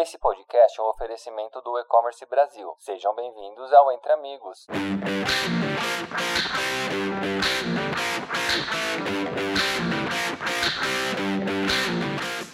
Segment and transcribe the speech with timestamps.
[0.00, 2.72] Esse podcast é um oferecimento do E-Commerce Brasil.
[2.78, 4.64] Sejam bem-vindos ao Entre Amigos.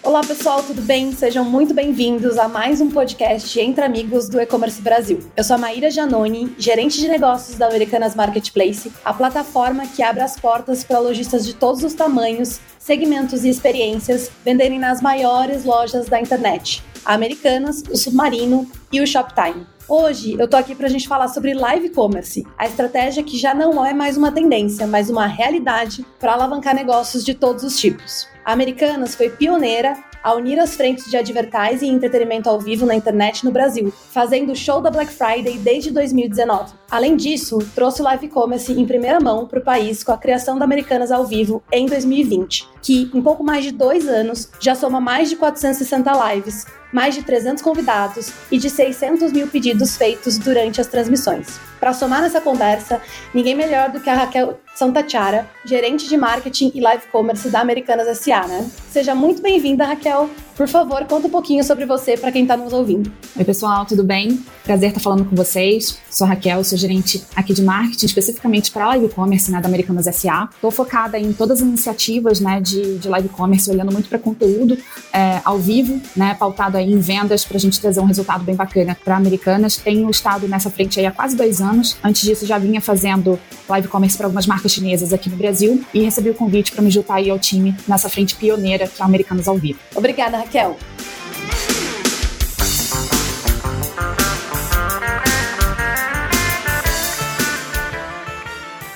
[0.03, 1.13] Olá pessoal, tudo bem?
[1.13, 5.19] Sejam muito bem-vindos a mais um podcast Entre Amigos do E-Commerce Brasil.
[5.37, 10.23] Eu sou a Maíra Janoni, gerente de negócios da Americanas Marketplace, a plataforma que abre
[10.23, 16.07] as portas para lojistas de todos os tamanhos, segmentos e experiências venderem nas maiores lojas
[16.07, 19.67] da internet Americanas, o Submarino e o Shoptime.
[19.87, 23.85] Hoje eu tô aqui pra gente falar sobre live commerce, a estratégia que já não
[23.85, 28.27] é mais uma tendência, mas uma realidade para alavancar negócios de todos os tipos.
[28.45, 32.95] A Americanas foi pioneira a unir as frentes de advertising e entretenimento ao vivo na
[32.95, 36.73] internet no Brasil, fazendo o show da Black Friday desde 2019.
[36.91, 40.59] Além disso, trouxe o live commerce em primeira mão para o país com a criação
[40.59, 44.99] da Americanas ao vivo em 2020, que, em pouco mais de dois anos, já soma
[44.99, 50.81] mais de 460 lives, mais de 300 convidados e de 600 mil pedidos feitos durante
[50.81, 51.59] as transmissões.
[51.81, 53.03] Para somar nessa conversa,
[53.35, 58.17] ninguém melhor do que a Raquel Santachara, gerente de marketing e live commerce da Americanas
[58.19, 58.71] SA, né?
[58.91, 60.31] Seja muito bem-vinda, Raquel.
[60.57, 63.11] Por favor, conta um pouquinho sobre você para quem está nos ouvindo.
[63.37, 64.39] Oi, pessoal, tudo bem?
[64.63, 65.99] Prazer estar falando com vocês.
[66.09, 70.07] Sou a Raquel, sou gerente aqui de marketing, especificamente para live commerce né, da Americanas
[70.15, 70.49] SA.
[70.55, 74.79] Estou focada em todas as iniciativas né, de, de live commerce, olhando muito para conteúdo
[75.13, 78.55] é, ao vivo, né, pautado aí em vendas, para a gente trazer um resultado bem
[78.55, 79.77] bacana para Americanas.
[79.77, 81.97] Tenho estado nessa frente aí há quase dois anos.
[82.03, 86.05] Antes disso, já vinha fazendo live commerce para algumas marcas chinesas aqui no Brasil e
[86.05, 89.07] recebi o convite para me juntar aí ao time nessa frente pioneira que é a
[89.07, 89.81] Americanas ao vivo.
[89.97, 90.77] Obrigada, Raquel.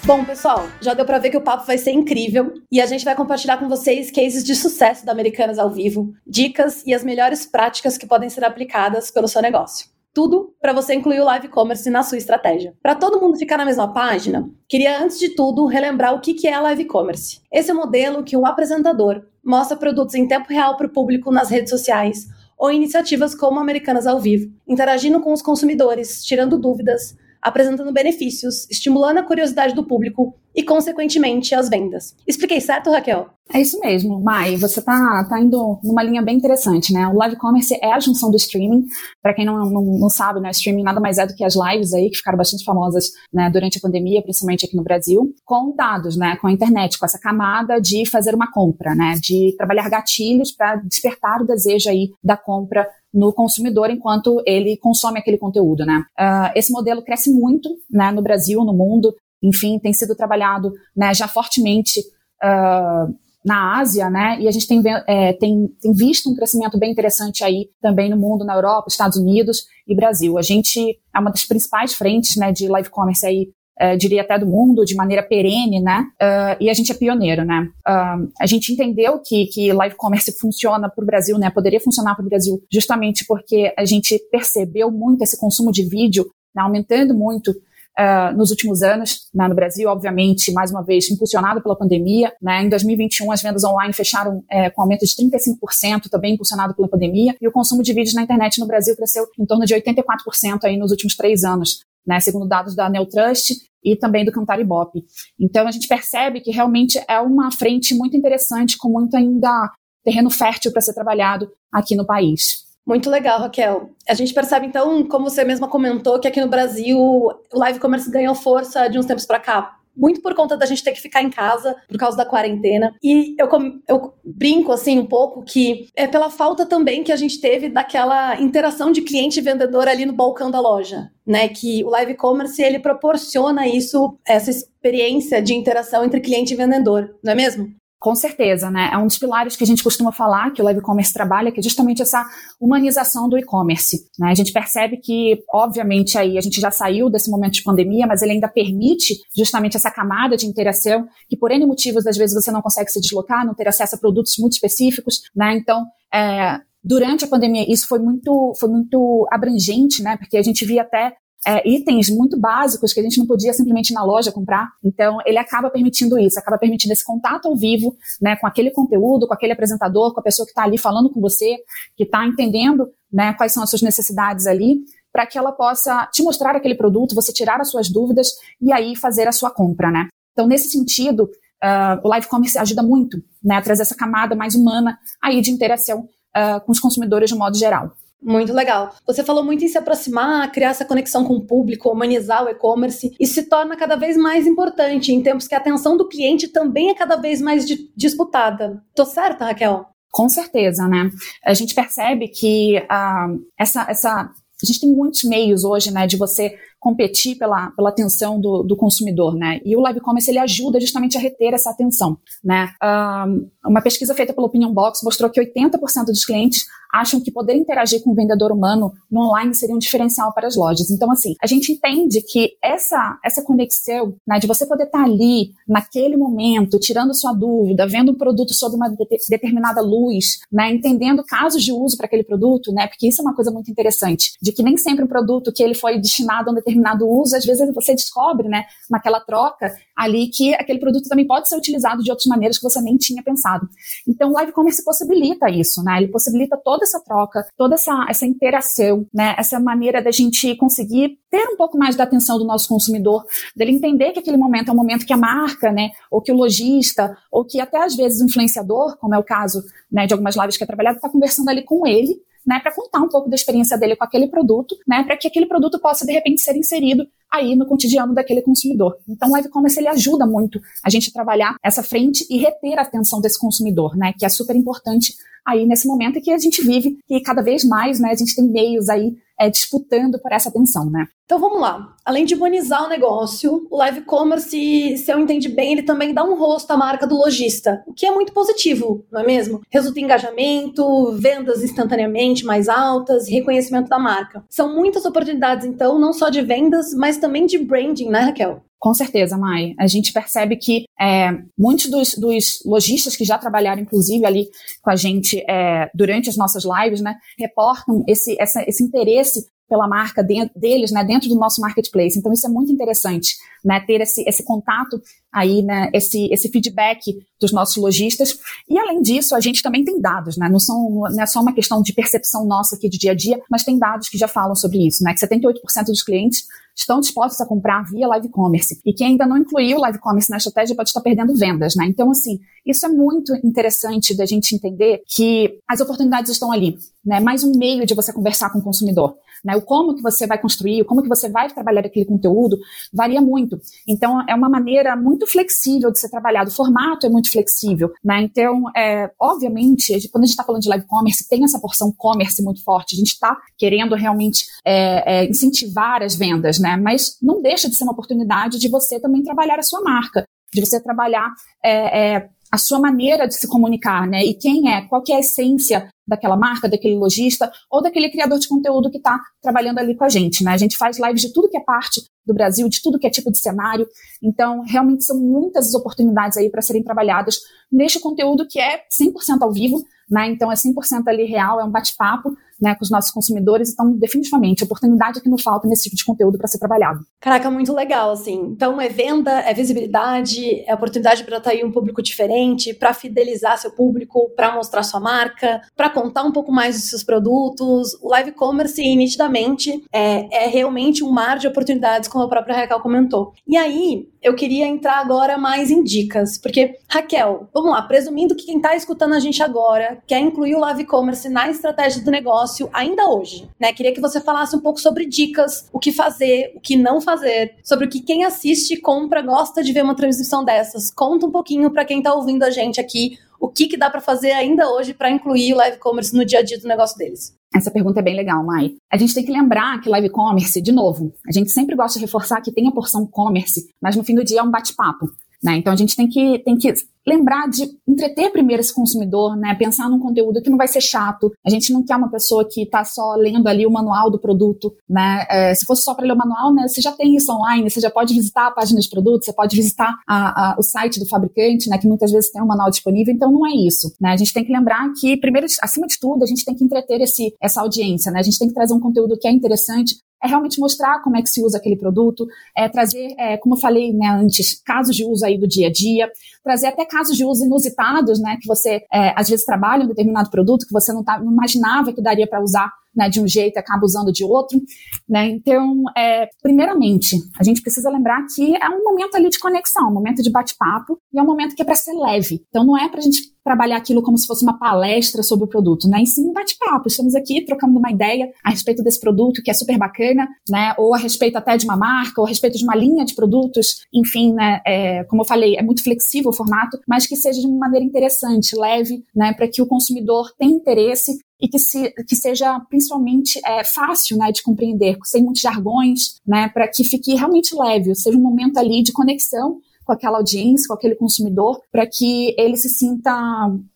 [0.04, 3.04] Bom, pessoal, já deu para ver que o papo vai ser incrível e a gente
[3.04, 7.44] vai compartilhar com vocês cases de sucesso da Americanas ao vivo, dicas e as melhores
[7.44, 9.97] práticas que podem ser aplicadas pelo seu negócio.
[10.18, 12.74] Tudo para você incluir o live commerce na sua estratégia.
[12.82, 16.58] Para todo mundo ficar na mesma página, queria antes de tudo relembrar o que é
[16.58, 17.40] live commerce.
[17.52, 21.30] Esse é o modelo que um apresentador mostra produtos em tempo real para o público
[21.30, 22.26] nas redes sociais
[22.58, 29.18] ou iniciativas como Americanas ao Vivo, interagindo com os consumidores, tirando dúvidas, apresentando benefícios, estimulando
[29.18, 32.16] a curiosidade do público e, consequentemente, as vendas.
[32.26, 33.30] Expliquei certo, Raquel?
[33.52, 34.56] É isso mesmo, Mai.
[34.56, 37.06] Você tá, tá indo numa linha bem interessante, né?
[37.08, 38.84] O live commerce é a junção do streaming.
[39.22, 40.50] Para quem não, não, não, sabe, né?
[40.50, 43.78] Streaming nada mais é do que as lives aí, que ficaram bastante famosas né, durante
[43.78, 46.36] a pandemia, principalmente aqui no Brasil, com dados, né?
[46.36, 49.14] Com a internet, com essa camada de fazer uma compra, né?
[49.22, 55.18] De trabalhar gatilhos para despertar o desejo aí da compra no consumidor enquanto ele consome
[55.18, 56.04] aquele conteúdo, né?
[56.18, 58.10] Uh, esse modelo cresce muito, né?
[58.10, 62.00] No Brasil, no mundo enfim, tem sido trabalhado né, já fortemente
[62.42, 63.14] uh,
[63.44, 64.38] na Ásia, né?
[64.40, 68.16] E a gente tem, é, tem, tem, visto um crescimento bem interessante aí também no
[68.16, 70.36] mundo, na Europa, Estados Unidos e Brasil.
[70.36, 74.38] A gente é uma das principais frentes né, de live commerce aí, é, diria até
[74.38, 76.06] do mundo, de maneira perene, né?
[76.20, 77.68] Uh, e a gente é pioneiro, né?
[77.86, 81.50] Uh, a gente entendeu que, que live commerce funciona para o Brasil, né?
[81.50, 86.26] Poderia funcionar para o Brasil justamente porque a gente percebeu muito esse consumo de vídeo
[86.54, 87.50] né, aumentando muito
[87.98, 92.32] uh, nos últimos anos né, no Brasil, obviamente, mais uma vez, impulsionado pela pandemia.
[92.40, 92.62] Né?
[92.62, 97.34] Em 2021, as vendas online fecharam é, com aumento de 35%, também impulsionado pela pandemia,
[97.40, 100.76] e o consumo de vídeos na internet no Brasil cresceu em torno de 84% aí
[100.76, 103.50] nos últimos três anos, né, segundo dados da Neotrust
[103.84, 105.04] e também do Cantar Ibope.
[105.38, 109.70] Então, a gente percebe que realmente é uma frente muito interessante, com muito ainda
[110.02, 112.66] terreno fértil para ser trabalhado aqui no país.
[112.86, 113.90] Muito legal, Raquel.
[114.08, 118.10] A gente percebe, então, como você mesma comentou, que aqui no Brasil o live commerce
[118.10, 119.76] ganhou força de uns tempos para cá.
[119.98, 122.94] Muito por conta da gente ter que ficar em casa por causa da quarentena.
[123.02, 123.48] E eu,
[123.88, 128.40] eu brinco, assim, um pouco que é pela falta também que a gente teve daquela
[128.40, 131.48] interação de cliente e vendedor ali no balcão da loja, né?
[131.48, 137.16] Que o live commerce, ele proporciona isso, essa experiência de interação entre cliente e vendedor,
[137.22, 137.74] não é mesmo?
[138.00, 138.90] Com certeza, né?
[138.92, 141.58] É um dos pilares que a gente costuma falar que o live commerce trabalha, que
[141.58, 142.24] é justamente essa
[142.60, 144.08] humanização do e-commerce.
[144.16, 144.30] Né?
[144.30, 148.22] A gente percebe que, obviamente, aí a gente já saiu desse momento de pandemia, mas
[148.22, 152.52] ele ainda permite justamente essa camada de interação, que por N motivos, às vezes, você
[152.52, 155.56] não consegue se deslocar, não ter acesso a produtos muito específicos, né?
[155.56, 155.84] Então,
[156.14, 160.16] é, durante a pandemia, isso foi muito, foi muito abrangente, né?
[160.16, 161.14] Porque a gente via até
[161.46, 164.68] é, itens muito básicos que a gente não podia simplesmente ir na loja comprar.
[164.82, 169.26] Então, ele acaba permitindo isso, acaba permitindo esse contato ao vivo, né, com aquele conteúdo,
[169.26, 171.56] com aquele apresentador, com a pessoa que está ali falando com você,
[171.96, 174.80] que está entendendo, né, quais são as suas necessidades ali,
[175.12, 178.94] para que ela possa te mostrar aquele produto, você tirar as suas dúvidas e aí
[178.94, 180.08] fazer a sua compra, né?
[180.32, 184.54] Então, nesse sentido, uh, o live commerce ajuda muito, né, a trazer essa camada mais
[184.54, 187.92] humana aí de interação uh, com os consumidores de modo geral.
[188.20, 188.94] Muito legal.
[189.06, 193.14] Você falou muito em se aproximar, criar essa conexão com o público, humanizar o e-commerce.
[193.18, 196.90] Isso se torna cada vez mais importante em tempos que a atenção do cliente também
[196.90, 197.64] é cada vez mais
[197.96, 198.82] disputada.
[198.94, 199.86] Tô certa, Raquel?
[200.10, 201.10] Com certeza, né?
[201.44, 204.30] A gente percebe que uh, essa, essa
[204.60, 208.76] a gente tem muitos meios hoje, né, de você competir pela, pela atenção do, do
[208.76, 209.60] consumidor, né?
[209.64, 212.70] E o live commerce ele ajuda justamente a reter essa atenção, né?
[212.82, 217.54] Um, uma pesquisa feita pela Opinion Box mostrou que 80% dos clientes acham que poder
[217.54, 220.90] interagir com o vendedor humano no online seria um diferencial para as lojas.
[220.90, 225.52] Então, assim, a gente entende que essa, essa conexão, né, de você poder estar ali,
[225.66, 228.96] naquele momento, tirando sua dúvida, vendo um produto sob uma de
[229.28, 233.34] determinada luz, né, entendendo casos de uso para aquele produto, né, porque isso é uma
[233.34, 236.56] coisa muito interessante, de que nem sempre um produto que ele foi destinado a um
[236.68, 241.48] determinado uso, às vezes você descobre, né, naquela troca ali que aquele produto também pode
[241.48, 243.68] ser utilizado de outras maneiras que você nem tinha pensado.
[244.06, 248.26] Então, o live commerce possibilita isso, né, ele possibilita toda essa troca, toda essa, essa
[248.26, 249.34] interação, né?
[249.38, 253.24] Essa maneira da gente conseguir ter um pouco mais da atenção do nosso consumidor,
[253.54, 255.90] dele entender que aquele momento é um momento que a marca, né?
[256.10, 259.62] Ou que o lojista, ou que até às vezes o influenciador, como é o caso
[259.90, 263.00] né, de algumas lives que é trabalhado, está conversando ali com ele, né, para contar
[263.00, 266.12] um pouco da experiência dele com aquele produto, né, para que aquele produto possa de
[266.12, 268.96] repente ser inserido aí no cotidiano daquele consumidor.
[269.06, 272.78] Então, o live commerce ele ajuda muito a gente a trabalhar essa frente e reter
[272.78, 275.14] a atenção desse consumidor, né, que é super importante
[275.46, 278.48] aí nesse momento que a gente vive e cada vez mais, né, a gente tem
[278.48, 281.06] meios aí é, disputando por essa atenção, né?
[281.28, 281.94] Então vamos lá.
[282.06, 286.24] Além de bonizar o negócio, o live commerce, se eu entendi bem, ele também dá
[286.24, 289.60] um rosto à marca do lojista, o que é muito positivo, não é mesmo?
[289.70, 294.42] Resulta em engajamento, vendas instantaneamente mais altas, reconhecimento da marca.
[294.48, 298.62] São muitas oportunidades, então, não só de vendas, mas também de branding, né, Raquel?
[298.78, 299.74] Com certeza, Mai.
[299.78, 304.48] A gente percebe que é, muitos dos, dos, lojistas que já trabalharam, inclusive, ali
[304.80, 309.86] com a gente é, durante as nossas lives, né, reportam esse, essa, esse interesse pela
[309.86, 312.18] marca deles, né, dentro do nosso marketplace.
[312.18, 315.00] Então isso é muito interessante, né, ter esse, esse contato
[315.32, 318.38] aí, né, esse, esse feedback dos nossos lojistas.
[318.68, 321.52] E além disso, a gente também tem dados, né, não, são, não é só uma
[321.52, 324.56] questão de percepção nossa aqui de dia a dia, mas tem dados que já falam
[324.56, 326.44] sobre isso, né, que 78% dos clientes
[326.78, 328.80] estão dispostos a comprar via live commerce.
[328.86, 331.84] E quem ainda não incluiu o live commerce na estratégia pode estar perdendo vendas, né?
[331.86, 337.18] Então, assim, isso é muito interessante da gente entender que as oportunidades estão ali, né?
[337.18, 339.16] Mais um meio de você conversar com o consumidor.
[339.44, 339.56] Né?
[339.56, 342.58] O como que você vai construir, o como que você vai trabalhar aquele conteúdo,
[342.92, 343.60] varia muito.
[343.86, 346.50] Então, é uma maneira muito flexível de ser trabalhado.
[346.50, 348.22] O formato é muito flexível, né?
[348.22, 352.42] Então, é, obviamente, quando a gente está falando de live commerce, tem essa porção commerce
[352.42, 352.94] muito forte.
[352.94, 356.76] A gente está querendo realmente é, é, incentivar as vendas, né?
[356.76, 360.60] Mas não deixa de ser uma oportunidade de você também trabalhar a sua marca, de
[360.60, 361.32] você trabalhar
[361.62, 364.24] é, é, a sua maneira de se comunicar, né?
[364.24, 368.38] E quem é, qual que é a essência daquela marca, daquele lojista ou daquele criador
[368.38, 370.52] de conteúdo que está trabalhando ali com a gente, né?
[370.52, 373.10] A gente faz lives de tudo que é parte do Brasil, de tudo que é
[373.10, 373.86] tipo de cenário.
[374.22, 377.38] Então, realmente são muitas as oportunidades aí para serem trabalhadas
[377.70, 380.28] neste conteúdo que é 100% ao vivo, né?
[380.28, 383.72] Então é 100% ali real, é um bate-papo, né, com os nossos consumidores.
[383.72, 387.00] Então, definitivamente, oportunidade que não falta nesse tipo de conteúdo para ser trabalhado.
[387.20, 388.40] Caraca, muito legal, assim.
[388.52, 393.70] Então, é venda, é visibilidade, é oportunidade para atrair um público diferente, para fidelizar seu
[393.70, 397.94] público, para mostrar sua marca, para contar um pouco mais dos seus produtos.
[398.02, 402.80] O live commerce, nitidamente, é, é realmente um mar de oportunidades, como a própria Raquel
[402.80, 403.32] comentou.
[403.46, 408.46] E aí, eu queria entrar agora mais em dicas, porque, Raquel, vamos lá, presumindo que
[408.46, 412.68] quem está escutando a gente agora quer incluir o live commerce na estratégia do negócio
[412.72, 413.72] ainda hoje, né?
[413.72, 417.54] Queria que você falasse um pouco sobre dicas, o que fazer, o que não fazer,
[417.62, 420.90] sobre o que quem assiste, compra, gosta de ver uma transmissão dessas.
[420.90, 424.00] Conta um pouquinho para quem está ouvindo a gente aqui, o que, que dá para
[424.00, 427.37] fazer ainda hoje para incluir o live commerce no dia a dia do negócio deles.
[427.54, 428.72] Essa pergunta é bem legal, Mai.
[428.92, 432.04] A gente tem que lembrar que live commerce, de novo, a gente sempre gosta de
[432.04, 435.06] reforçar que tem a porção commerce, mas no fim do dia é um bate-papo.
[435.42, 435.56] Né?
[435.56, 436.72] Então a gente tem que, tem que
[437.08, 439.54] lembrar de entreter primeiro esse consumidor, né?
[439.54, 441.32] Pensar num conteúdo que não vai ser chato.
[441.44, 444.74] A gente não quer uma pessoa que está só lendo ali o manual do produto,
[444.88, 445.24] né?
[445.30, 446.68] É, se fosse só para ler o manual, né?
[446.68, 449.56] Você já tem isso online, você já pode visitar a página de produto, você pode
[449.56, 451.78] visitar a, a, o site do fabricante, né?
[451.78, 453.14] Que muitas vezes tem um manual disponível.
[453.14, 454.10] Então não é isso, né?
[454.10, 457.00] A gente tem que lembrar que primeiro, acima de tudo, a gente tem que entreter
[457.00, 458.20] esse, essa audiência, né?
[458.20, 461.22] A gente tem que trazer um conteúdo que é interessante é realmente mostrar como é
[461.22, 465.04] que se usa aquele produto, é trazer, é, como eu falei né, antes, casos de
[465.04, 466.10] uso aí do dia a dia,
[466.42, 470.30] trazer até casos de uso inusitados, né, que você é, às vezes trabalha um determinado
[470.30, 473.56] produto que você não, tá, não imaginava que daria para usar né, de um jeito
[473.56, 474.60] e acaba usando de outro.
[475.08, 475.28] Né?
[475.28, 479.94] Então, é, primeiramente, a gente precisa lembrar que é um momento ali de conexão, um
[479.94, 482.42] momento de bate-papo, e é um momento que é para ser leve.
[482.48, 485.48] Então, não é para a gente trabalhar aquilo como se fosse uma palestra sobre o
[485.48, 486.02] produto, né?
[486.02, 486.86] E sim um bate-papo.
[486.86, 490.74] Estamos aqui trocando uma ideia a respeito desse produto que é super bacana, né?
[490.76, 493.86] Ou a respeito até de uma marca, ou a respeito de uma linha de produtos,
[493.92, 494.60] enfim, né?
[494.66, 497.86] É, como eu falei, é muito flexível o formato, mas que seja de uma maneira
[497.86, 499.32] interessante, leve, né?
[499.32, 504.32] Para que o consumidor tenha interesse e que, se, que seja principalmente é, fácil né,
[504.32, 508.82] de compreender, sem muitos jargões, né, para que fique realmente leve, seja um momento ali
[508.82, 513.10] de conexão com aquela audiência, com aquele consumidor, para que ele se sinta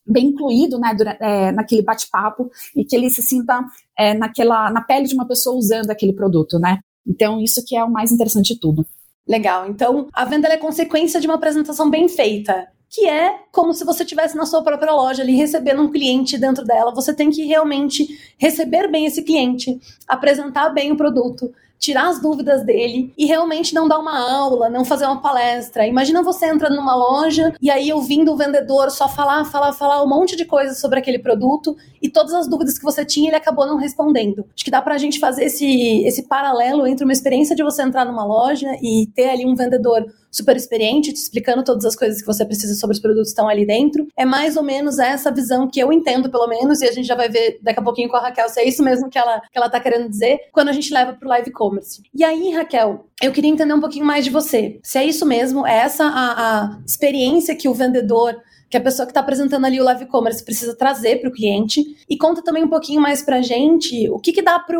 [0.06, 3.64] bem incluído né, durante, é, naquele bate-papo e que ele se sinta
[3.98, 6.80] é, naquela, na pele de uma pessoa usando aquele produto, né?
[7.06, 8.86] Então, isso que é o mais interessante de tudo.
[9.26, 9.68] Legal.
[9.70, 14.04] Então, a venda é consequência de uma apresentação bem feita que é como se você
[14.04, 16.94] tivesse na sua própria loja ali recebendo um cliente dentro dela.
[16.94, 18.06] Você tem que realmente
[18.36, 23.88] receber bem esse cliente, apresentar bem o produto, tirar as dúvidas dele e realmente não
[23.88, 25.86] dar uma aula, não fazer uma palestra.
[25.86, 30.08] Imagina você entrando numa loja e aí ouvindo o vendedor só falar, falar, falar um
[30.08, 33.66] monte de coisas sobre aquele produto e todas as dúvidas que você tinha ele acabou
[33.66, 34.44] não respondendo.
[34.54, 38.04] Acho que dá pra gente fazer esse, esse paralelo entre uma experiência de você entrar
[38.04, 42.26] numa loja e ter ali um vendedor super experiente, te explicando todas as coisas que
[42.26, 44.08] você precisa sobre os produtos que estão ali dentro.
[44.16, 47.14] É mais ou menos essa visão que eu entendo, pelo menos, e a gente já
[47.14, 49.58] vai ver daqui a pouquinho com a Raquel se é isso mesmo que ela, que
[49.58, 52.02] ela tá querendo dizer, quando a gente leva pro live commerce.
[52.14, 54.80] E aí, Raquel, eu queria entender um pouquinho mais de você.
[54.82, 58.40] Se é isso mesmo, é essa a, a experiência que o vendedor
[58.72, 61.82] que a pessoa que está apresentando ali o live commerce precisa trazer para o cliente
[62.08, 64.78] e conta também um pouquinho mais para a gente o que, que dá para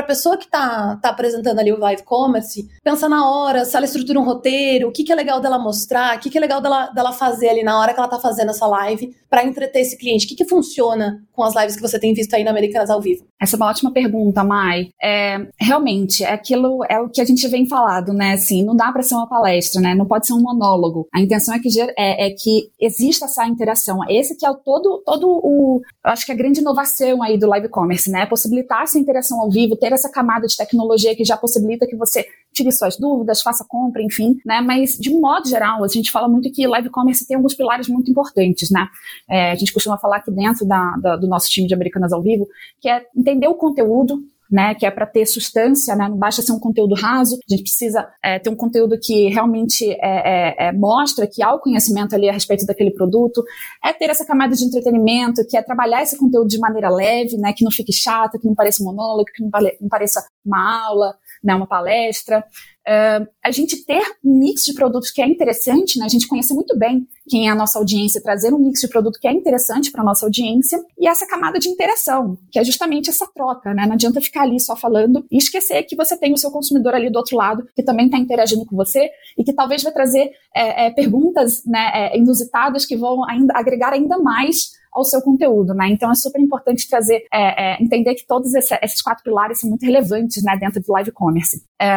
[0.00, 3.84] a pessoa que está tá apresentando ali o live commerce pensar na hora, se ela
[3.84, 6.62] estrutura um roteiro, o que, que é legal dela mostrar, o que, que é legal
[6.62, 9.98] dela, dela fazer ali na hora que ela está fazendo essa live para entreter esse
[9.98, 12.88] cliente, o que, que funciona com as lives que você tem visto aí na Americanas
[12.88, 13.26] ao vivo?
[13.38, 14.88] Essa é uma ótima pergunta, Mai.
[15.02, 18.34] É, realmente, é aquilo é o que a gente vem falado, né?
[18.34, 19.94] Assim, não dá para ser uma palestra, né?
[19.94, 21.08] Não pode ser um monólogo.
[21.12, 23.98] A intenção é que, é, é que exista essa interação.
[24.08, 27.46] Esse que é o todo, todo o, eu acho que a grande inovação aí do
[27.48, 28.26] live commerce, né?
[28.26, 32.26] Possibilitar essa interação ao vivo, ter essa camada de tecnologia que já possibilita que você
[32.52, 34.60] tire suas dúvidas, faça compra, enfim, né?
[34.60, 38.10] Mas de modo geral, a gente fala muito que live commerce tem alguns pilares muito
[38.10, 38.88] importantes, né?
[39.28, 42.22] É, a gente costuma falar aqui dentro da, da, do nosso time de Americanas ao
[42.22, 42.46] vivo,
[42.80, 46.52] que é entender o conteúdo, né, que é para ter substância, né, não basta ser
[46.52, 50.72] um conteúdo raso, a gente precisa é, ter um conteúdo que realmente é, é, é,
[50.72, 53.42] mostra que há o conhecimento ali a respeito daquele produto,
[53.84, 57.52] é ter essa camada de entretenimento, que é trabalhar esse conteúdo de maneira leve, né,
[57.52, 61.54] que não fique chato, que não pareça monólogo, que não, não pareça uma aula, né,
[61.54, 62.44] uma palestra.
[62.86, 66.04] Uh, a gente ter um mix de produtos que é interessante, né?
[66.04, 69.18] A gente conhece muito bem quem é a nossa audiência, trazer um mix de produto
[69.18, 73.08] que é interessante para a nossa audiência e essa camada de interação, que é justamente
[73.08, 73.86] essa troca, né?
[73.86, 77.10] Não adianta ficar ali só falando e esquecer que você tem o seu consumidor ali
[77.10, 80.86] do outro lado que também está interagindo com você e que talvez vai trazer é,
[80.86, 85.88] é, perguntas né, é, inusitadas que vão ainda agregar ainda mais ao seu conteúdo, né?
[85.88, 89.68] Então é super importante trazer, é, é, entender que todos esse, esses quatro pilares são
[89.68, 91.62] muito relevantes, né, dentro do live commerce.
[91.80, 91.88] É,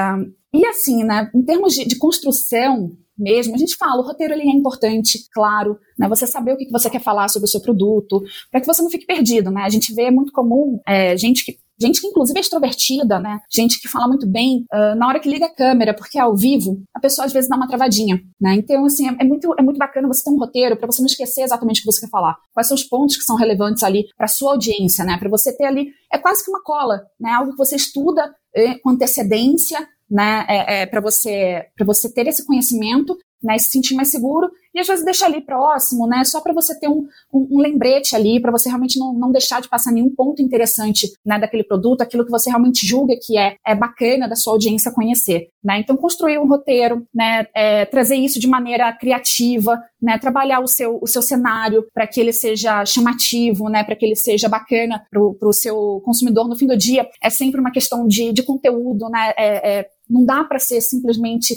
[0.53, 4.43] e assim, né, em termos de, de construção mesmo, a gente fala, o roteiro ele
[4.43, 6.07] é importante, claro, né?
[6.07, 8.91] Você saber o que você quer falar sobre o seu produto, para que você não
[8.91, 9.63] fique perdido, né?
[9.63, 13.39] A gente vê muito comum é, gente que gente que inclusive é extrovertida, né?
[13.51, 16.35] Gente que fala muito bem uh, na hora que liga a câmera, porque é ao
[16.35, 18.55] vivo, a pessoa às vezes dá uma travadinha, né?
[18.55, 21.07] Então, assim, é, é muito, é muito bacana você ter um roteiro para você não
[21.07, 22.35] esquecer exatamente o que você quer falar.
[22.53, 25.17] Quais são os pontos que são relevantes ali para sua audiência, né?
[25.17, 27.31] Para você ter ali, é quase que uma cola, né?
[27.31, 29.79] Algo que você estuda eh, com antecedência,
[30.09, 30.45] né?
[30.49, 34.87] É, é para você, você ter esse conhecimento né, se sentir mais seguro e às
[34.87, 38.51] vezes deixar ali próximo, né, só para você ter um, um, um lembrete ali, para
[38.51, 42.29] você realmente não, não deixar de passar nenhum ponto interessante né, daquele produto, aquilo que
[42.29, 45.47] você realmente julga que é, é bacana da sua audiência conhecer.
[45.63, 45.79] Né?
[45.79, 50.99] Então, construir um roteiro, né, é, trazer isso de maneira criativa, né, trabalhar o seu,
[51.01, 55.49] o seu cenário para que ele seja chamativo, né, para que ele seja bacana para
[55.49, 59.33] o seu consumidor no fim do dia, é sempre uma questão de, de conteúdo, né,
[59.35, 61.53] é, é não dá para ser simplesmente.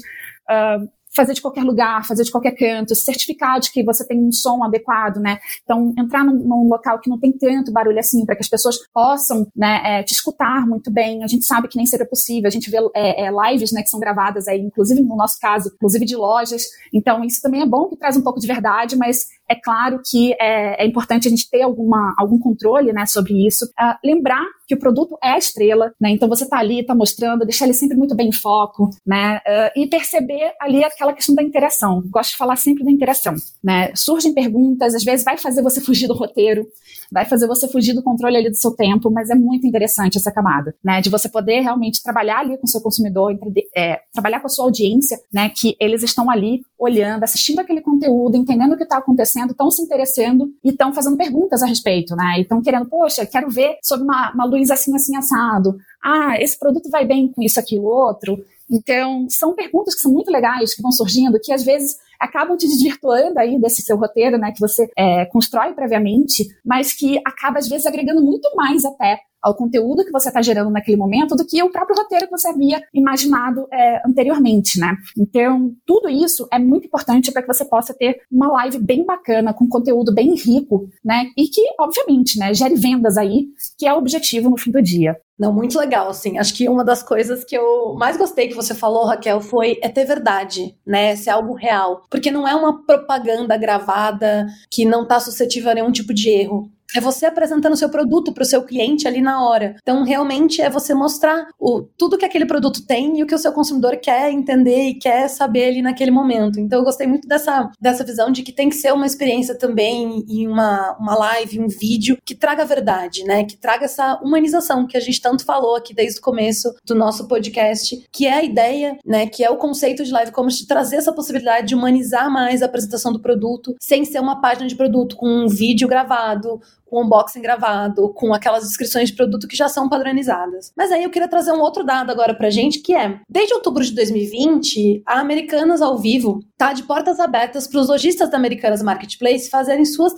[0.50, 4.32] Uh, fazer de qualquer lugar, fazer de qualquer canto, certificar de que você tem um
[4.32, 5.38] som adequado, né?
[5.62, 8.78] Então, entrar num, num local que não tem tanto barulho assim, para que as pessoas
[8.92, 11.24] possam né, é, te escutar muito bem.
[11.24, 13.90] A gente sabe que nem seria possível, a gente vê é, é, lives né, que
[13.90, 16.64] são gravadas aí, inclusive no nosso caso, inclusive de lojas.
[16.92, 20.32] Então, isso também é bom que traz um pouco de verdade, mas é claro que
[20.40, 23.64] é, é importante a gente ter alguma, algum controle né, sobre isso.
[23.66, 26.10] Uh, lembrar que o produto é a estrela, né?
[26.10, 29.38] Então você está ali, está mostrando, deixar ele sempre muito bem em foco, né?
[29.38, 32.00] Uh, e perceber ali aquela questão da interação.
[32.08, 33.92] Gosto de falar sempre da interação, né?
[33.96, 36.64] Surgem perguntas, às vezes vai fazer você fugir do roteiro,
[37.10, 40.30] vai fazer você fugir do controle ali do seu tempo, mas é muito interessante essa
[40.30, 41.00] camada, né?
[41.00, 43.36] De você poder realmente trabalhar ali com o seu consumidor,
[43.76, 45.50] é, trabalhar com a sua audiência, né?
[45.50, 49.82] Que eles estão ali olhando, assistindo aquele conteúdo, entendendo o que está acontecendo, estão se
[49.82, 52.38] interessando e estão fazendo perguntas a respeito, né?
[52.38, 55.76] E estão querendo, poxa, quero ver sobre uma, uma luz assim, assim, assado.
[56.02, 58.38] Ah, esse produto vai bem com isso, aquilo, outro.
[58.70, 62.68] Então, são perguntas que são muito legais, que vão surgindo, que às vezes acabam te
[62.68, 67.68] desvirtuando aí desse seu roteiro, né, que você é, constrói previamente, mas que acaba às
[67.68, 71.62] vezes agregando muito mais até ao conteúdo que você está gerando naquele momento do que
[71.62, 74.96] o próprio roteiro que você havia imaginado é, anteriormente, né?
[75.16, 79.54] Então, tudo isso é muito importante para que você possa ter uma live bem bacana,
[79.54, 81.26] com conteúdo bem rico, né?
[81.36, 83.46] E que, obviamente, né, gere vendas aí,
[83.78, 85.16] que é o objetivo no fim do dia.
[85.40, 86.36] Não, muito legal, assim.
[86.36, 89.88] Acho que uma das coisas que eu mais gostei que você falou, Raquel, foi é
[89.88, 91.16] ter verdade, né?
[91.16, 92.02] Ser algo real.
[92.10, 96.70] Porque não é uma propaganda gravada que não está suscetível a nenhum tipo de erro
[96.94, 99.76] é você apresentando o seu produto para o seu cliente ali na hora.
[99.82, 103.38] Então, realmente é você mostrar o, tudo que aquele produto tem e o que o
[103.38, 106.58] seu consumidor quer entender e quer saber ali naquele momento.
[106.58, 110.24] Então, eu gostei muito dessa, dessa visão de que tem que ser uma experiência também
[110.28, 113.44] e uma, uma live, um vídeo que traga a verdade, né?
[113.44, 117.28] Que traga essa humanização que a gente tanto falou aqui desde o começo do nosso
[117.28, 119.26] podcast, que é a ideia, né?
[119.26, 122.66] Que é o conceito de live commerce de trazer essa possibilidade de humanizar mais a
[122.66, 127.40] apresentação do produto sem ser uma página de produto com um vídeo gravado com unboxing
[127.40, 130.72] gravado, com aquelas descrições de produto que já são padronizadas.
[130.76, 133.84] Mas aí eu queria trazer um outro dado agora pra gente, que é, desde outubro
[133.84, 138.82] de 2020, a Americanas ao vivo tá de portas abertas para os lojistas da Americanas
[138.82, 140.12] Marketplace fazerem suas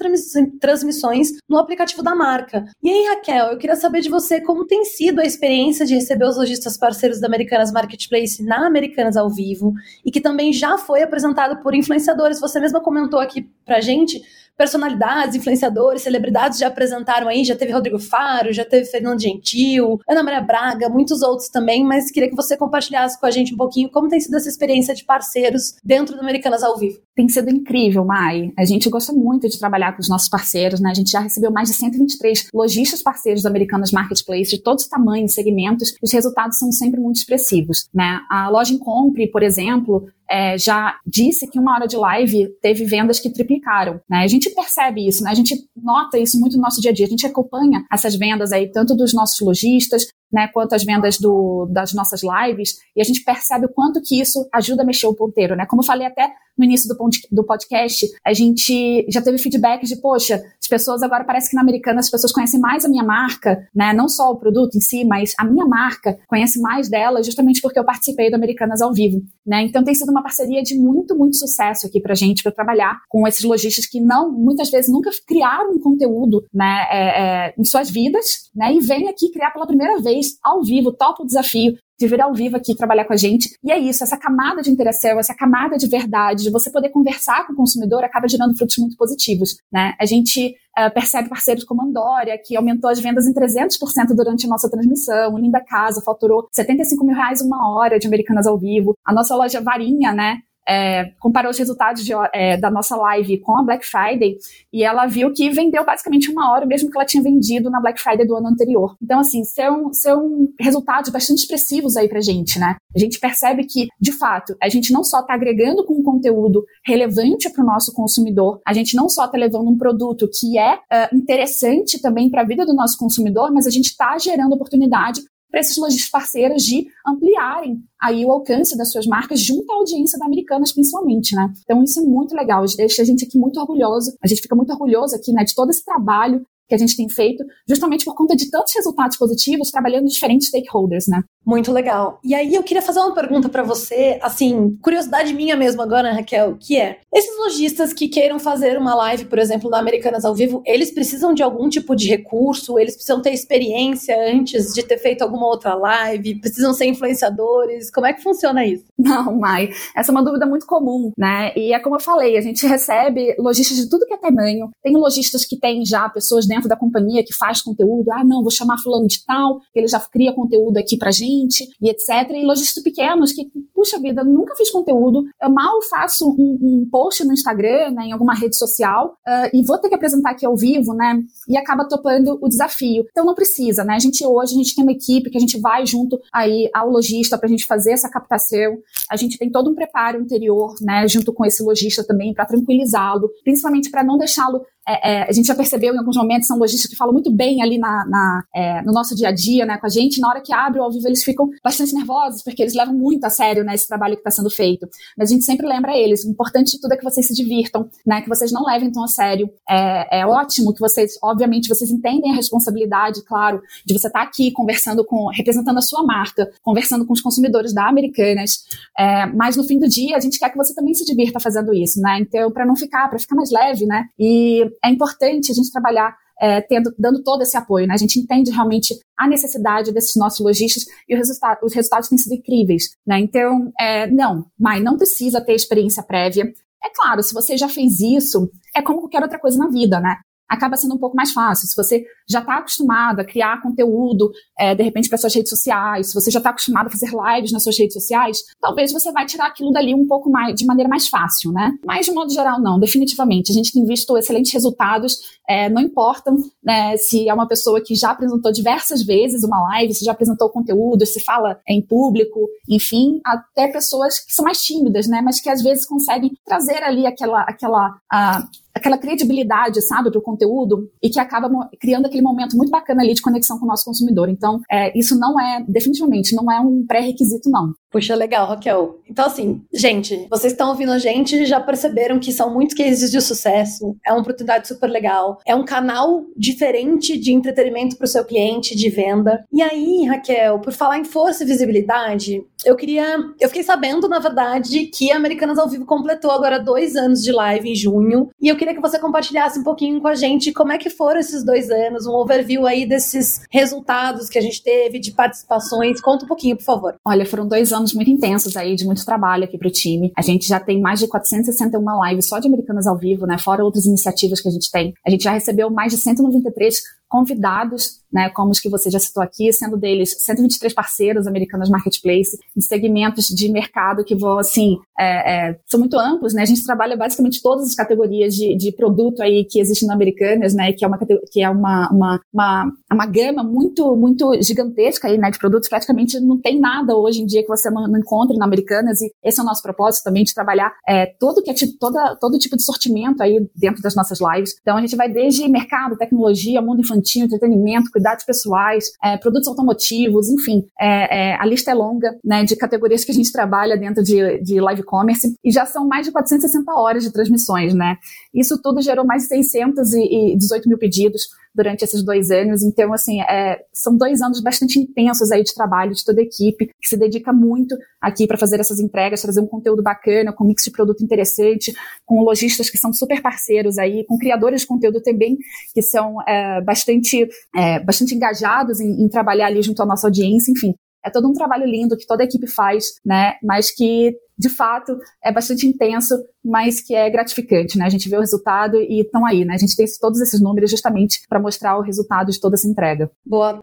[0.60, 2.64] transmissões no aplicativo da marca.
[2.82, 6.24] E aí, Raquel, eu queria saber de você como tem sido a experiência de receber
[6.24, 9.72] os lojistas parceiros da Americanas Marketplace na Americanas ao vivo
[10.04, 12.40] e que também já foi apresentado por influenciadores.
[12.40, 14.20] Você mesma comentou aqui pra gente
[14.56, 20.22] personalidades, influenciadores, celebridades já apresentaram aí, já teve Rodrigo Faro, já teve Fernando Gentil, Ana
[20.22, 23.90] Maria Braga, muitos outros também, mas queria que você compartilhasse com a gente um pouquinho
[23.90, 27.00] como tem sido essa experiência de parceiros dentro do Americanas ao vivo.
[27.14, 28.52] Tem sido incrível, Mai.
[28.58, 30.90] A gente gosta muito de trabalhar com os nossos parceiros, né?
[30.90, 34.88] A gente já recebeu mais de 123 lojistas parceiros do Americanas Marketplace de todos os
[34.88, 38.20] tamanhos, segmentos, os resultados são sempre muito expressivos, né?
[38.30, 42.86] A loja em Compre, por exemplo, é, já disse que uma hora de live teve
[42.86, 44.00] vendas que triplicaram.
[44.08, 44.24] Né?
[44.24, 45.30] A gente percebe isso, né?
[45.30, 48.50] a gente nota isso muito no nosso dia a dia, a gente acompanha essas vendas
[48.50, 53.04] aí, tanto dos nossos lojistas, né, quanto as vendas do, das nossas lives, e a
[53.04, 55.66] gente percebe o quanto que isso ajuda a mexer o ponteiro, né?
[55.66, 56.96] Como eu falei até no início do,
[57.30, 61.62] do podcast, a gente já teve feedback de, poxa, as pessoas agora parece que na
[61.62, 63.92] Americana as pessoas conhecem mais a minha marca, né?
[63.92, 67.78] Não só o produto em si, mas a minha marca, conhece mais dela justamente porque
[67.78, 69.62] eu participei do Americanas ao vivo, né?
[69.62, 73.26] Então tem sido uma parceria de muito, muito sucesso aqui pra gente, para trabalhar com
[73.26, 77.90] esses lojistas que não, muitas vezes nunca criaram um conteúdo, né, é, é, em suas
[77.90, 78.72] vidas, né?
[78.74, 82.34] E vêm aqui criar pela primeira vez, ao vivo, topa o desafio, de vir ao
[82.34, 83.50] vivo aqui trabalhar com a gente.
[83.62, 87.46] E é isso, essa camada de interação, essa camada de verdade, de você poder conversar
[87.46, 89.56] com o consumidor, acaba gerando frutos muito positivos.
[89.72, 89.94] Né?
[90.00, 94.48] A gente uh, percebe parceiros como Andória, que aumentou as vendas em 300% durante a
[94.48, 99.12] nossa transmissão, Linda Casa faturou 75 mil reais uma hora de Americanas ao vivo, a
[99.12, 103.62] nossa loja Varinha, né, é, comparou os resultados de, é, da nossa live com a
[103.62, 104.36] Black Friday
[104.72, 108.00] e ela viu que vendeu basicamente uma hora, mesmo que ela tinha vendido na Black
[108.00, 108.96] Friday do ano anterior.
[109.02, 112.76] Então, assim, são, são resultados bastante expressivos aí pra gente, né?
[112.94, 116.64] A gente percebe que, de fato, a gente não só está agregando com um conteúdo
[116.84, 120.74] relevante para o nosso consumidor, a gente não só está levando um produto que é
[120.74, 125.20] uh, interessante também para a vida do nosso consumidor, mas a gente está gerando oportunidade
[125.52, 130.18] para esses lojistas parceiros de ampliarem aí o alcance das suas marcas junto à audiência
[130.18, 131.52] da Americanas, principalmente, né?
[131.62, 134.72] Então isso é muito legal, deixa a gente aqui muito orgulhoso, a gente fica muito
[134.72, 138.34] orgulhoso aqui, né, de todo esse trabalho que a gente tem feito, justamente por conta
[138.34, 141.22] de tantos resultados positivos, trabalhando diferentes stakeholders, né?
[141.44, 142.20] Muito legal.
[142.22, 146.56] E aí eu queria fazer uma pergunta para você, assim, curiosidade minha mesmo agora, Raquel,
[146.58, 150.62] que é: esses lojistas que queiram fazer uma live, por exemplo, na Americanas ao vivo,
[150.64, 152.78] eles precisam de algum tipo de recurso?
[152.78, 156.40] Eles precisam ter experiência antes de ter feito alguma outra live?
[156.40, 157.90] Precisam ser influenciadores?
[157.90, 158.84] Como é que funciona isso?
[158.96, 161.52] Não, Mai, essa é uma dúvida muito comum, né?
[161.56, 164.70] E é como eu falei, a gente recebe lojistas de tudo que é tamanho.
[164.80, 168.12] Tem lojistas que têm já pessoas dentro da companhia que faz conteúdo.
[168.12, 171.76] Ah, não, vou chamar fulano de tal, ele já cria conteúdo aqui pra gente 20
[171.80, 172.30] e etc.
[172.30, 177.24] E lojistas pequenos que, puxa vida, nunca fiz conteúdo, eu mal faço um, um post
[177.24, 180.56] no Instagram, né, em alguma rede social, uh, e vou ter que apresentar aqui ao
[180.56, 181.22] vivo, né?
[181.48, 183.04] E acaba topando o desafio.
[183.10, 183.94] Então não precisa, né?
[183.94, 186.90] A gente hoje, a gente tem uma equipe que a gente vai junto aí ao
[186.90, 188.78] lojista para a gente fazer essa captação.
[189.10, 193.30] A gente tem todo um preparo anterior, né, junto com esse lojista também para tranquilizá-lo,
[193.44, 196.90] principalmente para não deixá-lo é, é, a gente já percebeu em alguns momentos, são lojistas
[196.90, 199.86] que falam muito bem ali na, na é, no nosso dia a dia, né, com
[199.86, 200.20] a gente.
[200.20, 203.24] Na hora que abre o ao vivo, eles ficam bastante nervosos, porque eles levam muito
[203.24, 204.88] a sério, né, esse trabalho que está sendo feito.
[205.16, 207.88] Mas a gente sempre lembra eles, o importante de tudo é que vocês se divirtam,
[208.04, 209.48] né, que vocês não levem tão a sério.
[209.68, 214.24] É, é ótimo que vocês, obviamente, vocês entendem a responsabilidade, claro, de você estar tá
[214.24, 218.64] aqui conversando com, representando a sua marca, conversando com os consumidores da Americanas,
[218.98, 221.72] é, mas no fim do dia, a gente quer que você também se divirta fazendo
[221.72, 225.54] isso, né, então, para não ficar, para ficar mais leve, né, e é importante a
[225.54, 227.86] gente trabalhar é, tendo, dando todo esse apoio.
[227.86, 227.94] Né?
[227.94, 232.96] A gente entende realmente a necessidade desses nossos lojistas e os resultados têm sido incríveis.
[233.06, 233.20] Né?
[233.20, 236.52] Então, é, não, mas não precisa ter experiência prévia.
[236.84, 240.16] É claro, se você já fez isso, é como qualquer outra coisa na vida, né?
[240.52, 241.66] Acaba sendo um pouco mais fácil.
[241.66, 246.08] Se você já está acostumado a criar conteúdo, é, de repente, para suas redes sociais,
[246.08, 249.24] se você já está acostumado a fazer lives nas suas redes sociais, talvez você vai
[249.24, 251.72] tirar aquilo dali um pouco mais, de maneira mais fácil, né?
[251.84, 253.50] Mas, de modo geral, não, definitivamente.
[253.50, 255.16] A gente tem visto excelentes resultados,
[255.48, 259.94] é, não importam né, se é uma pessoa que já apresentou diversas vezes uma live,
[259.94, 265.08] se já apresentou conteúdo, se fala em público, enfim, até pessoas que são mais tímidas,
[265.08, 265.22] né?
[265.22, 270.22] Mas que às vezes conseguem trazer ali aquela, aquela, a, aquela credibilidade, sabe, para o
[270.22, 271.48] conteúdo e que acaba
[271.80, 274.28] criando aquele momento muito bacana ali de conexão com o nosso consumidor.
[274.28, 277.72] Então, é, isso não é, definitivamente, não é um pré-requisito, não.
[277.92, 278.98] Puxa, legal, Raquel.
[279.08, 283.20] Então, assim, gente, vocês estão ouvindo a gente já perceberam que são muitos cases de
[283.20, 288.24] sucesso, é uma oportunidade super legal, é um canal diferente de entretenimento para o seu
[288.24, 289.44] cliente, de venda.
[289.52, 293.18] E aí, Raquel, por falar em força e visibilidade, eu queria.
[293.38, 297.30] Eu fiquei sabendo, na verdade, que a Americanas ao Vivo completou agora dois anos de
[297.30, 300.72] live em junho, e eu queria que você compartilhasse um pouquinho com a gente como
[300.72, 304.98] é que foram esses dois anos, um overview aí desses resultados que a gente teve,
[304.98, 306.00] de participações.
[306.00, 306.94] Conta um pouquinho, por favor.
[307.04, 310.12] Olha, foram dois anos anos muito intensos aí, de muito trabalho aqui para o time.
[310.16, 313.38] A gente já tem mais de 461 lives só de Americanas ao vivo, né?
[313.38, 314.94] Fora outras iniciativas que a gente tem.
[315.06, 316.76] A gente já recebeu mais de 193
[317.08, 322.38] convidados né, como os que você já citou aqui, sendo deles 123 parceiros americanos marketplace,
[322.56, 326.64] em segmentos de mercado que vão, assim, é, é, são muito amplos, né, a gente
[326.64, 330.84] trabalha basicamente todas as categorias de, de produto aí que existem na Americanas, né, que
[330.84, 330.98] é uma,
[331.30, 336.20] que é uma, uma, uma, uma gama muito, muito gigantesca aí, né, de produtos, praticamente
[336.20, 339.42] não tem nada hoje em dia que você não, encontre na Americanas, e esse é
[339.42, 342.64] o nosso propósito também, de trabalhar é, todo, que é, tipo, toda, todo tipo de
[342.64, 347.24] sortimento aí dentro das nossas lives, então a gente vai desde mercado, tecnologia, mundo infantil,
[347.24, 352.56] entretenimento, cuidados pessoais, é, produtos automotivos, enfim, é, é, a lista é longa, né, de
[352.56, 356.12] categorias que a gente trabalha dentro de, de live commerce e já são mais de
[356.12, 357.96] 460 horas de transmissões, né?
[358.34, 362.62] Isso tudo gerou mais de 618 mil pedidos durante esses dois anos.
[362.62, 366.66] Então, assim, é, são dois anos bastante intensos aí de trabalho de toda a equipe,
[366.80, 370.64] que se dedica muito aqui para fazer essas entregas, trazer um conteúdo bacana, com mix
[370.64, 371.72] de produto interessante,
[372.04, 375.36] com lojistas que são super parceiros aí, com criadores de conteúdo também,
[375.74, 380.50] que são é, bastante, é, bastante engajados em, em trabalhar ali junto à nossa audiência,
[380.50, 380.74] enfim.
[381.04, 383.34] É todo um trabalho lindo que toda a equipe faz, né?
[383.42, 387.84] Mas que de fato é bastante intenso, mas que é gratificante, né?
[387.84, 389.54] A gente vê o resultado e estão aí, né?
[389.54, 393.10] A gente tem todos esses números justamente para mostrar o resultado de toda essa entrega.
[393.26, 393.60] Boa.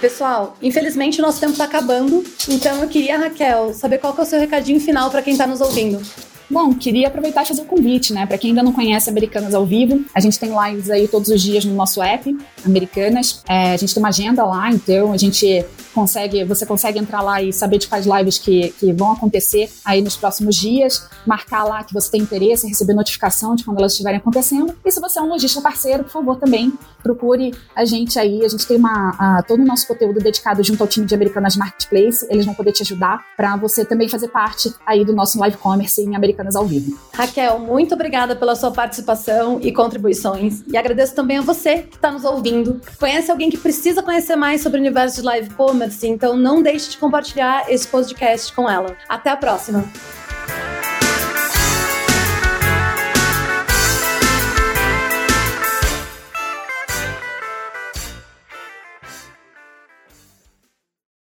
[0.00, 4.24] Pessoal, infelizmente o nosso tempo está acabando, então eu queria, Raquel, saber qual que é
[4.24, 6.02] o seu recadinho final para quem está nos ouvindo.
[6.52, 8.26] Bom, queria aproveitar e fazer um convite, né?
[8.26, 11.40] Para quem ainda não conhece Americanas ao vivo, a gente tem lives aí todos os
[11.40, 13.42] dias no nosso app, Americanas.
[13.48, 17.42] É, a gente tem uma agenda lá, então a gente consegue, você consegue entrar lá
[17.42, 21.84] e saber de quais lives que, que vão acontecer aí nos próximos dias, marcar lá
[21.84, 24.74] que você tem interesse, receber notificação de quando elas estiverem acontecendo.
[24.84, 28.44] E se você é um lojista parceiro, por favor, também procure a gente aí.
[28.44, 32.26] A gente tem uma, todo o nosso conteúdo dedicado junto ao time de Americanas Marketplace.
[32.30, 36.00] Eles vão poder te ajudar para você também fazer parte aí do nosso live commerce
[36.00, 36.98] em Americanas ao vivo.
[37.12, 40.62] Raquel, muito obrigada pela sua participação e contribuições.
[40.66, 42.80] E agradeço também a você que está nos ouvindo.
[42.98, 45.81] Conhece alguém que precisa conhecer mais sobre o universo de live commerce?
[46.04, 48.96] Então não deixe de compartilhar esse podcast com ela.
[49.08, 49.84] Até a próxima!